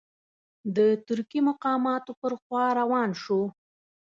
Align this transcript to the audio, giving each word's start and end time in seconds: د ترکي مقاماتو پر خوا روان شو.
د 0.75 0.77
ترکي 1.07 1.39
مقاماتو 1.49 2.11
پر 2.21 2.33
خوا 2.41 2.65
روان 2.79 3.09
شو. 3.23 3.41